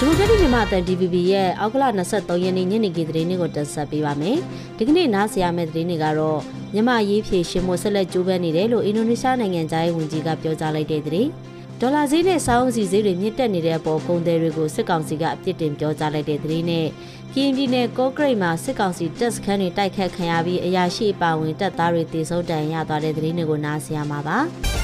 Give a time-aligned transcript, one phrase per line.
[0.00, 4.38] ဒီမိုကရက်တစ်မြန်မာအသံ DVB ရဲ့အောက်ကလ23ရက်နေ့ညနေခင်းသတင်းတွေကိုတင်ဆက်ပေးပါမယ်။
[4.76, 6.40] ဒီကနေ့နားဆင်ရမယ့်သတင်းတွေကတော့
[6.74, 11.28] မြန်မာရေးဖြည့်ရှင်မိုဆက်လက်ကြိုးပမ်းနေတယ်လို့အင်ဒိုနီးရှားနိုင်ငံသားရေးဝန်ကြီးကပြောကြားလိုက်တဲ့သတင်း။
[11.80, 16.86] ဒေါ်လာဈေးနဲ့စောင်းစီဈေးတွေမြင့်တက်နေတဲ့အပေါ်ကုန်သည်တွေကိုစစ်ကောင်စီကအပြစ်တင်ပြောကြားလိုက်တဲ့သတင်းနဲ့
[17.34, 24.38] ကရင်ပြည်နယ်ကော့ဂရိတ်မှာစစ်ကောင်စီတပ်စခန်းတွေတိုက်ခတ်ခံရပြီးအရာရှိအပါဝင်တပ်သားတွေတေဆုံးတန်ရသွားတဲ့သတင်းတွေကိုနားဆင်ရမှာပါ။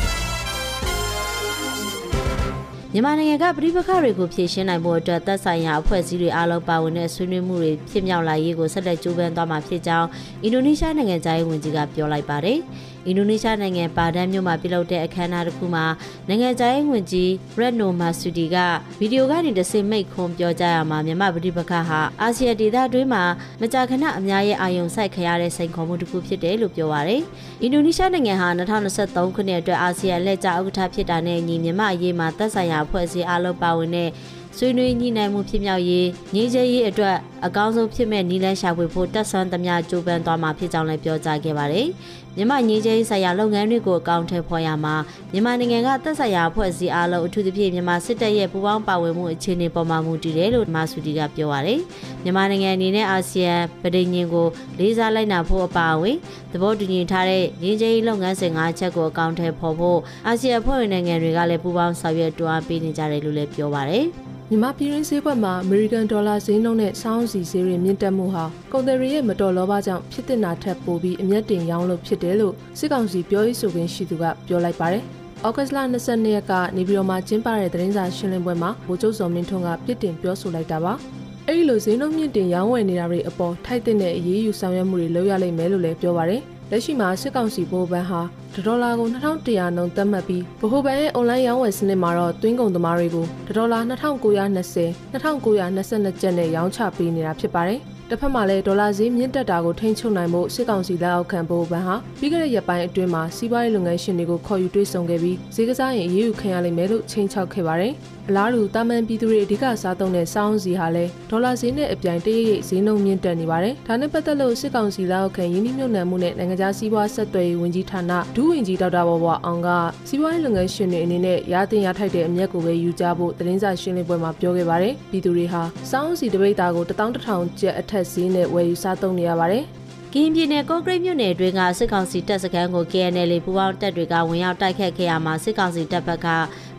[2.96, 10.08] မြန်မာနိုင်ငံကပြည်ပခါတွေကိုဖြည့်ရှင်းနိုင်ဖို့အတွက်သက်ဆိုင်ရာအဖွဲ့အစည်းတွေအားလုံးပါဝင်တဲ့ဆွေးနွေးမှုတွေဖြစ်မြောက်လာရေးကိုဆက်လက်ကြိုးပမ်းသွားမှာဖြစ်ကြောင်း
[10.42, 12.58] အင်ဒိုနီးရှားနိုင်ငံသားရေးဝန်ကြီးကပြောလိုက်ပါတယ်။
[13.06, 15.84] အင်ဒိုနီးရှားနိုင်ငံပါဒန်မြို့မှာပြုလုပ်တဲ့အခမ်းအနားတစ်ခုမှာ
[16.28, 18.56] နိုင်ငံသားရေးဝန်ကြီးရက်နိုမာဆူဒီက
[19.00, 23.22] ဗီဒီယိုကနေတဆင့်မိတ်ခွန်းပြောကြားရမှာမြန်မာပြည်ပခါဟာအာဆီယံဒေသတွင်းမှာ
[23.60, 27.22] မကြာခဏအများရဲ့အာရုံစိုက်ခရတဲ့စိန်ခေါ်မှုတစ်ခုဖြစ်တယ်လို့ပြောပါရယ်
[27.62, 34.10] အင်ဒိုနီးရှားနိုင်ငံဟာ2023ခုနှစ်အတွက်အာဆီယံလက်ကျဥက္ကဋ္ဌဖြစ်တာနဲ့ညီမြန်မာအရေးမှာသက်ဆိုင်ရာအဖွဲ့အစည်းအားလုံးပါဝင်တဲ့
[34.58, 37.16] ဆွေးနွေးညှိနှိုင်းမှုဖြစ်မြောက်ရေးငြိမ်းချမ်းရေးအတွက်
[37.46, 41.86] အကောင်းဆုံးဖြစ်မဲ့နီလန်းရှာဖွေဖို့တက်ဆွမ်းသမျှကြိုးပမ်းသွားမှာဖြစ်ကြောင်းလည်းပြောကြားခဲ့ပါတယ်။
[42.36, 44.94] မြန်မာငြိမ်းချမ်းရေးဆိုင်ရာလုပ်ငန်းတွေကိုအကောင့်ထဲဖော်ရမှာ
[45.32, 51.80] မြန်မာနိုင်ငံကသက်ဆိုင်ရာအဖွဲ့အစည်းအားလုံးအထူးသဖြင့်မြန်မာစစ်တပ်ရဲ့ပူးပေါင်းပါဝင်မှုအခြေအနေပေါ်မှာမူတည်တယ်လို့မာဆူဒီကပြောပါတယ်။
[52.22, 54.46] မြန်မာနိုင်ငံအနေနဲ့အာဆီယံပဋိညာဉ်ကို
[54.78, 56.16] လေးစားလိုက်နာဖို့အပါအဝင်
[56.52, 64.06] သဘောတူညီထားတဲ့ငြိမ်းချမ်းရေးလုပ်ငန်းစဉ်၅ချက်ကိုအကောင့်ထဲဖော်ဖို့အာဆီယံအဖွဲ့ဝင်နိုင်ငံတွေကလည်းပူးပေါင်းဆောင်ရွက်တွန်းအားပေးနေကြတယ်လို့လည်းပြောပါတယ်။
[64.50, 75.02] မြန်မာပြည်ရင်းဈေးကွက်မှာအမေရိကန်ဒေါ်လာဈေးနှုန်းနဲ့စောင်းစီဈေးတွေမြင့်တက်မှုဟာကုန်သည်တွေရဲ့မတော်လောဘကြောင့်ဖြစ်တဲ့နာထက်ပိုပြီးအမျက်တင်ရောင်းလို့ဖြစ်တယ်လို့စစ်ကောင်စီပြောရေးဆိုခွင့်ရှိသူကပြောလိုက်ပါတယ်။
[75.46, 80.92] ဩဂတ်လ22ရက်ကနေပြည်တော်မှာကျင်းပတဲ့သတင်းစာရှင်းလင်းပွဲမှာဗိုလ်ချုပ်စော်မင်းထွန်းကပြစ်တင်ပြောဆိုလိုက်တာပါ။
[81.46, 86.40] အဲဒီလိုဈေးနှုန်းမြင့်တင်ရောင်းဝယ်နေတာတွေအပေါ်ထိုက်တဲ့အရေးယူဆောင်ရွက်မှုတွေလုပ်ရလိမ့်မယ်လို့လည်းပြောပါတယ်။
[86.70, 88.20] လက်ရှိမှာစစ်ကောင်စီဘိုးဘန်းဟာ
[88.66, 107.92] ဒေါ်လာကို2100နှုန်းသတ်မှတ်ပြီးဗဟိုဘဏ်ရဲ့ online ရောင်းဝယ်စနစ်မှာတော့တွင်းကုန်သမားတွေကိုဒေါ်လာ2920 2922ကျပ်နဲ့ရောင်းချပေးနေတာဖြစ်ပါတယ်။ တစ်ဖက်မှာလည်းဒေါ်လာဈေးမြင့်တက်တာကိုထိန်းချုပ်နိုင်ဖို့စစ်ကောင်စီလက်အောက်ခံဖို့ဘဏ်ဟာပြီးခဲ့တဲ့ရက်ပိုင်းအတွင်းမှာစီးပွားရေးလုပ်ငန်းရှင်တွေကိုခေါ်ယူတွေ့ဆုံခဲ့ပြီးဈေးကစားရင်အရေးယူခံရလိမ့်မယ်လို့ချိန်ချောက်ခဲ့ပါတယ်။
[108.28, 119.68] အလားတူတာမန်ပြည်သူတွေအဓိကစားသုံးတဲ့စောင်းစီဟာလည်းဒေါ်လာဈေးနဲ့အပြိုင်တရိပ်ရိပ်ဈေးနှုန်းမြင့်တက်နေပါတယ်။ဒါနဲ့ပတ်သက်လို့စစ်ကောင်စီလက်အောက်ခံရင်းနှီးမြှုပ်နှံမှုနဲ့နိုင်ငံခြားစီးပွားဆက်သွယ်ရေးဝန်ကြီးဌာနဒုဝန်ကြီးဒေါက်တာဘော်ဘော်အောင်က
[120.08, 129.64] စီးပွားရေးလုပ်ငန်းရှင်တွေအနေနဲ့ရာတင်ရထိုက်တဲ့အမျက်ကိုပဲယူကြဖို့သတင်းစာရှင်းလင်းပွဲမှာပြောခဲ့ပါတယ်။ပြည်သူတွေဟာစောင်းစီတပိတ်တာကို1100ကျပ်အထက်ဈေးနဲ့ဝယ်ယူစားသုံးနေရပါတယ်။
[130.12, 136.28] ကင်းပြည်နယ်ကော့ဂရိတ်မြို့နယ်အတွင်းကစစ်ကောင်စီတပ်စခန်းကို KNL ပူးပေါင်းတပ်တွေကဝင်ရောက်တိုက်ခတ်ခဲ့ရမှာစစ်ကောင်စီတပ်ဘက်က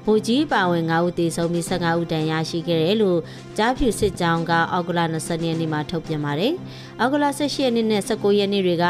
[0.06, 3.20] ဗိုလ်ကြီးပါဝင်9ဦးသေဆုံးပြီး15ဦးဒဏ်ရာရှိခဲ့တယ်လို့
[3.58, 6.54] ကြားဖြူစစ်ကြောင်းကအောက်ဂလာ20ရက်နေ့မှာထုတ်ပြန်ပါတယ်။
[7.00, 8.86] အောက်ဂလာ18ရက်နေ့နဲ့19ရက်နေ့တွေက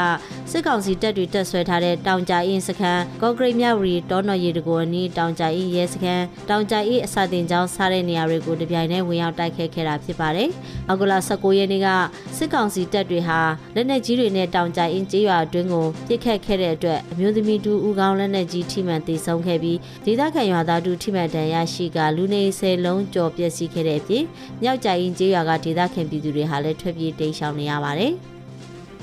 [0.58, 10.50] စစ်ကောင်စီတပ်တွေတပ်ဆွဲထားတဲ့တောင်ကြအင်းစခန်းကော့ဂရိတ်မြဝရီတောနော်ရီတကိုအနီးတောင်ကြအင်းရဲစခန်းတောင်ကြအင်းအစာတင်ကျောင်းစားတဲ့နေရာတွေကိုတပြိုင်တည်းဝင်ရောက်တိုက်ခိုက်ခဲ့တာဖြစ်ပါတယ်။
[10.88, 11.88] အောက်ဂလာ19ရက်နေ့က
[12.38, 13.40] စစ်ကောင်စီတပ်တွေဟာ
[13.76, 24.24] လက်နက်ကြီးတွေနဲ့တောင်ကြအင်းကျေးရွာအတွင်းကိုပစ်ခတ်ခဲ့တဲ့အတွက်အမျိုးသမီးတူဦးကောင်းလက်နက်ကြီးထိမှန်သေဆုံးခဲ့ပြီးဒေသခံရွာသားတူထိမှန်ဒဏ်ရာရှိကလူနေဆယ်လုံးကျော်ပျက်စီးခဲ့တဲ့အပြင်
[24.62, 28.16] မြောက်ကြိုင်ကျေးရွာကဒေသခံပြည်သူတွေဟာလည်းထွက်ပြေးတိမ်းရှောင်နေရပါတယ်။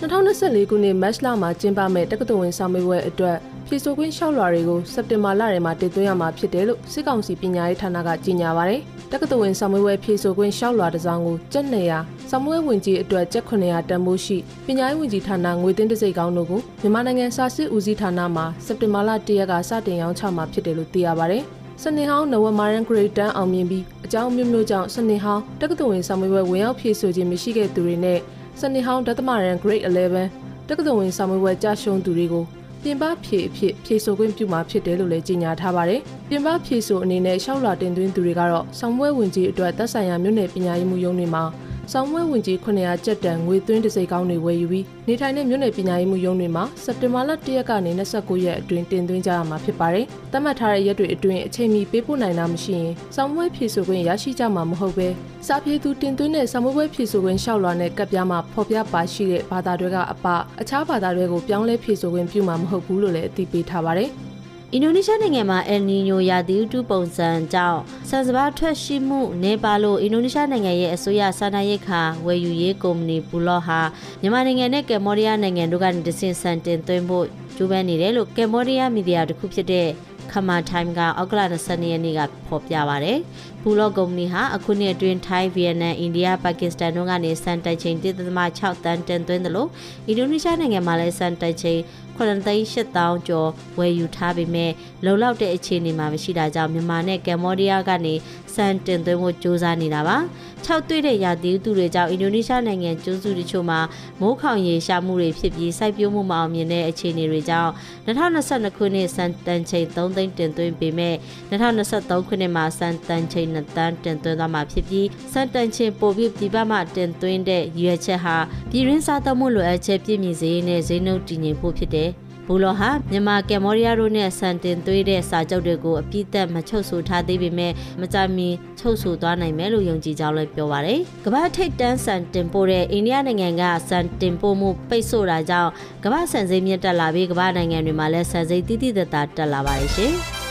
[0.02, 3.36] 2024ခုနှစ်မတ်လမှာကျင်းပမဲ့တက္ကသိုလ်ဝင်ဆောင်မေးပွဲအတွက်
[3.66, 8.80] ဖြည့်ဆို့ခွင့်လျှောက်လွှာတွေကိုစက်တင်ဘာလထဲမှာတင်သွင်းရမှာဖြစ်တယ်လို့စစ်ကောင်စီပညာရေးဌာနကကြေညာပါတယ်။
[9.12, 14.36] တက္ကသိုလ်ဝင်ဆောင်မေးပွဲဖြည့်ဆို့ခွင့်လျှောက်လွှာတစ်စောင်ကိုကျပ်200ဆောင်မေးဝင်ကြီးအတွက်ကျပ်900တန်ဖိုးရှိ
[14.66, 21.42] ပညာရေးဝန်ကြီးဌာနငွေသွင်းတစိတ်ကောင်းတို့ကိုမြန်မာနိုင်ငံစာစစ်ဦးစီးဌာနမှစက်တင်ဘာလ1ရက်ကစတင်ရောင်းချမှာဖြစ်တယ်လို့သိရပါတယ်။
[21.82, 28.18] စနေဟောင်းနဝမာရန်ဂရိတ်တန်အောင်မြင်ပြီးအကြောင်းမျိုးမျိုးကြောင့်စနေဟောင်းတက္ကသိုလ်ဝင်ဆောင်မေးပွဲဝင်ရောက်ဖြည့်ဆို့ခြင်းမရှိခဲ့သူတွေနဲ့
[28.60, 32.44] စနေဟောင်းဒသမရန် grade 11တက္ကသိုလ်ဝင်ဆောင်မွေးပွဲကြာရှုံးသူတွေကို
[32.82, 41.44] ပြင်ပဖြည့်အဖြစ်ဖြည့်ဆို့ခွင့်ပြုမှာဖြစ်တယ်လို့လည်းကြေညာထားပါတယ်။ပြင်ပဖြည့်ဆို့အနေနဲ့ရှောက်လာတင်သွင်းသူတွေကတော့ဆောင်မွေးဝင်ကြီးအတွက်သက်ဆိုင်ရာမြို့နယ်ပညာရေးမှုရုံးတွေမှာ
[41.92, 55.08] ဆောင်းမွဲဝင်ကြီး900ကျပ်တန်ငွေသွင်းတစိကောင်းတွေဝယ်ယူပြီးနေထိုင်တဲ့မြို့နယ်ပညာရေးမှုရုံးတွေမှာစက်တင်ဘာလ1ရက်ကနေ29ရက်အတွင်းတင်သွင်းကြရမှာဖြစ်ပါတယ်။သတ်မှတ်ထားတဲ့ရက်တွေအတွင်းအချိန်မီပေးပို့နိုင်တာမရှိရင်ဆောင်းမွဲဖြည့်ဆို့ခွင့်ရရှိကြမှာမဟုတ်ပဲ
[55.46, 60.26] စာပြေသူတင်သွင်းတဲ့ဆောင်းမွဲဖြည့်ဆို့ခွင့်လျှောက်လွှာနဲ့ကပ်ပြားမှာဖော်ပြပါရှိတဲ့ဘာသာတွေကအပ
[60.60, 64.12] အခြားဘာသာတွေကိုပြောင်းလဲဖြည့်ဆို့ခွင့်ပြုမှာမဟုတ်ဘူးလို့လည်းအသိပေးထားပါတယ်။
[64.74, 73.80] အင်ဒိုနီးရှားနိုင်ငံမှာအယ်နီညိုရာသီဥတုပုံစံကြောင့်ဆန်စပါးထွက်ရှိမှုနေပါလို့အင်ဒိုနီးရှားနိုင်ငံရဲ့အစိုးရစာနာရိတ်ခါဝယ်ယူရေးကုမ္ပဏီဘူလော့ဟာ
[74.20, 77.26] မြန်မာနိုင်ငံနဲ့ကမ္ဘောဒီးယားနိုင်ငံတို့ကနေတဆင့်ဆန်တင်သွင်းဖို့
[77.56, 79.88] ကြိုးပမ်းနေတယ်လို့ကမ္ဘောဒီးယားမီဒီယာတစ်ခုဖြစ်တဲ့
[80.32, 83.12] ခမာထိုင်းကအောက်ကလ22ရက်နေ့ကဖော်ပြပါဗျ။
[83.62, 89.68] ဘူလော့ကုမ္ပဏီဟာအခုနှစ်အတွင်းထိုင်း၊ဗီယက်နမ်၊အိန္ဒိယ၊ပါကစ္စတန်တို့ကနေစံတိုက်ချိန်1.6တန်တင်သွင်းတယ်လို့
[90.06, 91.80] အင်ဒိုနီးရှားနိုင်ငံမှာလည်းစံတိုက်ချိန်
[92.18, 93.48] 9,8000ကျော်
[93.78, 94.70] ဝယ်ယူထားပေမဲ့
[95.04, 98.14] လုံလောက်တဲ့အခြေအနေမှာမရှိတာကြောင့်မြန်မာနဲ့ကမ္ဘောဒီးယားကနေ
[98.54, 100.16] စံတင်သွင်းဖို့ကြိုးစားနေတာပါ။
[100.66, 103.80] ၆တွေ့တဲ့ရာသီဥတုတွေကြောင့်အင်ဒိုနီးရှားနိုင်ငံကျွန်းစုတချို့မှာ
[104.20, 107.72] မိုးခေါင်ရေရှားမှုတွေဖြစ်ပြီးစိုက်ပျိုးမှုမအောင်မြင်တဲ့အခြေအနေတွေကြောင့်
[108.06, 111.14] 2022ခုနှစ်စံတန်ချိန်3သိန်းတင်သွင်းပေမဲ့
[111.50, 118.36] 2023ခုနှစ်မှာစံတန်ချိန်2တန်းတင်သွင်းသွားမှာဖြစ်ပြီးစံတန်ချိန်ပိုပြီးပြည်ပမှတင်သွင်းတဲ့ရွေချက်ဟာ
[118.70, 122.10] ပြည်ရင်းစားသုံးမှုလိုအပ်ချက်ပြည့်မီစေနဲ့ဈေးနှုန်းတည်ငြိမ်ဖို့ဖြစ်တယ်
[122.46, 135.70] ဘူလောဟာမြန်မာကမ်ဘောဒီးယားတို့နဲ့ဆန်တင်သွေးတဲ့စာချုပ်တွေကိုအပြည့်သက်မချုပ်ဆိုထားသေးပေမဲ့မကြမီချုပ်ဆိုသွားနိုင်မယ်လို့ယုံကြည်ကြောင်းလည်းပြောပါရယ်။ကမ္ဘာထိပ်တန်းဆန်တင်ပို့တဲ့အိန္ဒိယနိုင်ငံကဆန်တင်ပို့မှုပိတ်ဆို့တာကြောင့်
[136.04, 140.14] ကမ္ဘာဆန်ဈေးမြင့်တက်လာပြီးကမ္ဘာနိုင်ငံတွေမှာလည်းဆန်ဈေးတိတိတတ်တာတက်လာပါရရှင်။